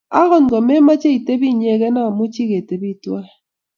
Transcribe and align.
Angot 0.19 0.45
komemoche 0.51 1.09
itepi 1.17 1.47
inyegei, 1.49 1.99
amuchi 2.05 2.43
ketepi 2.49 2.89
tuwai. 3.01 3.27